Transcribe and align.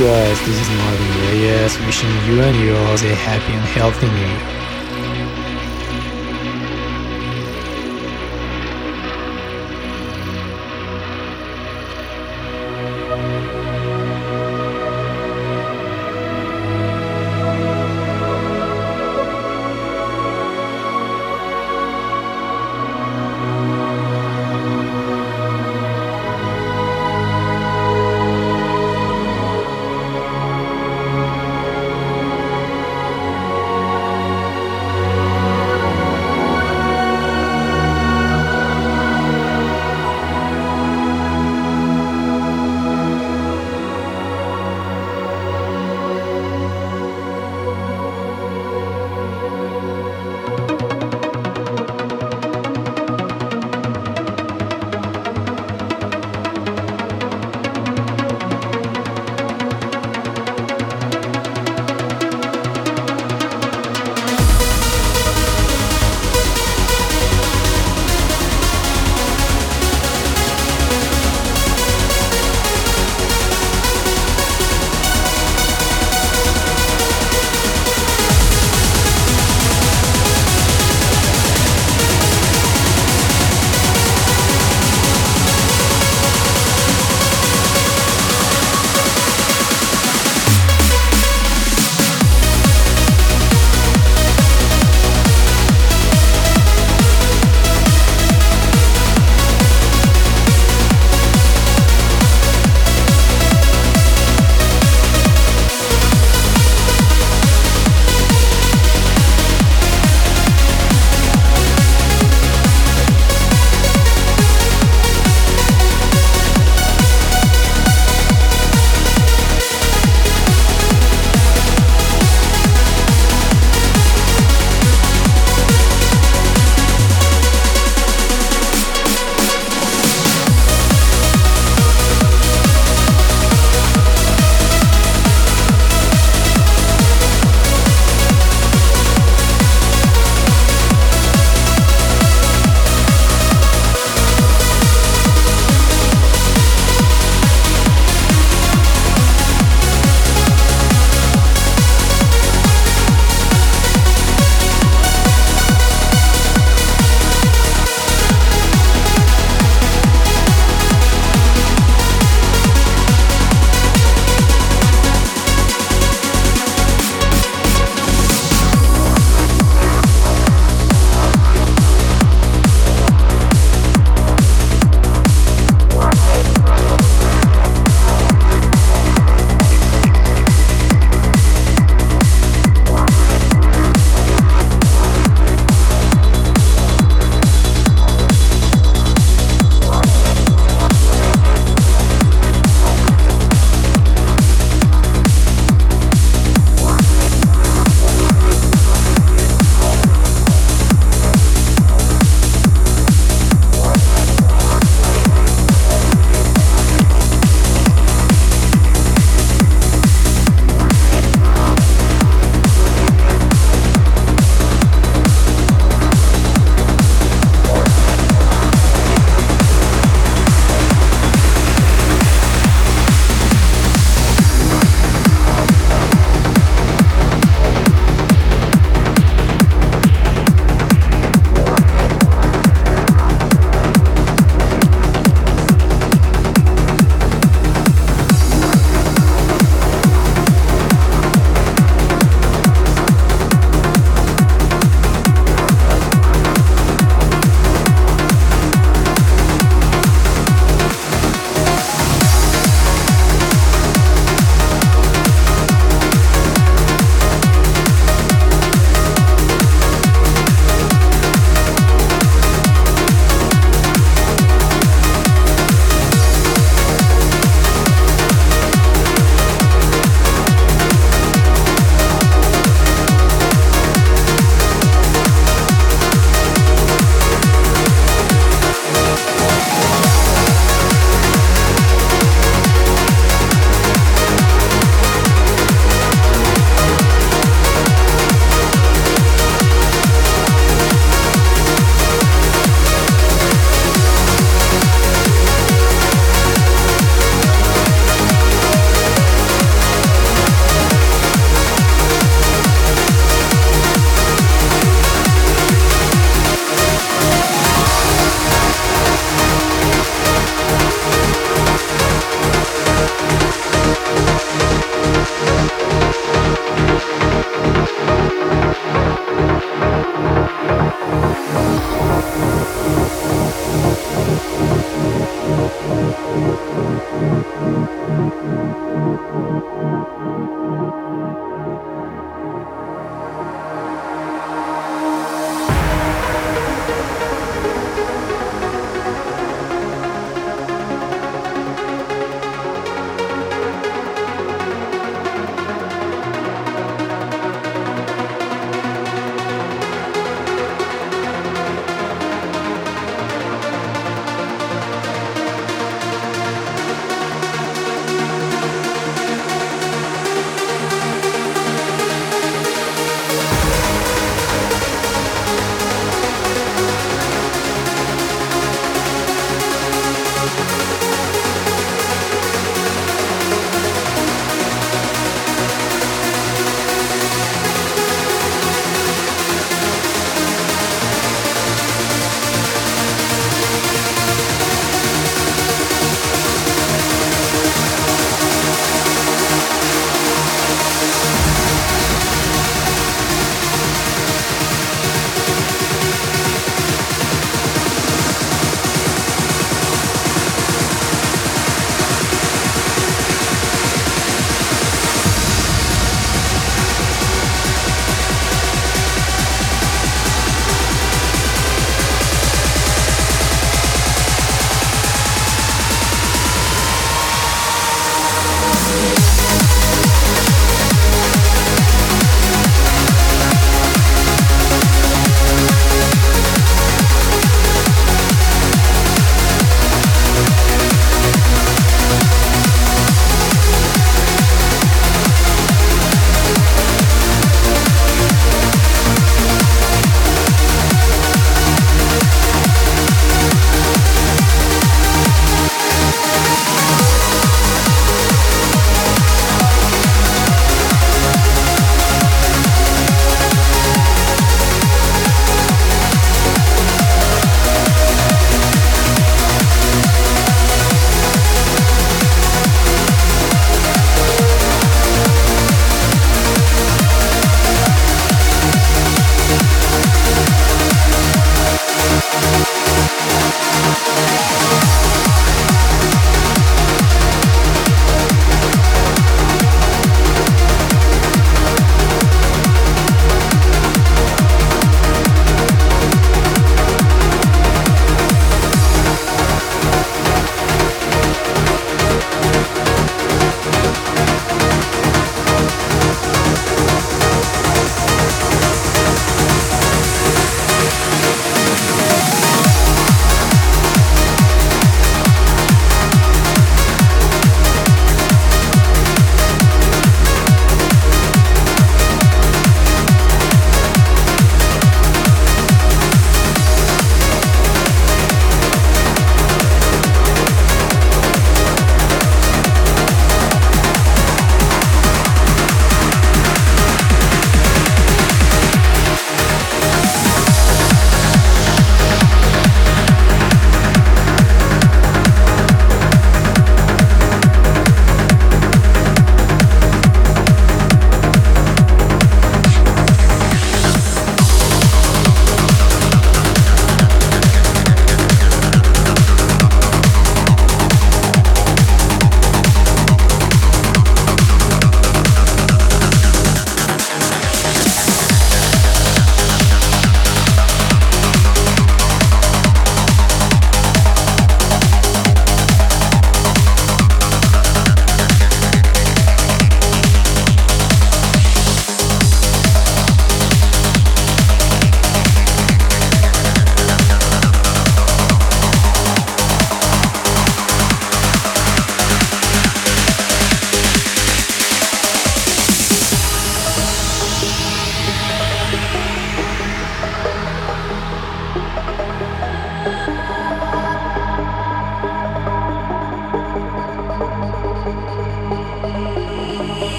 Guys, 0.00 0.40
this 0.46 0.60
is 0.62 0.69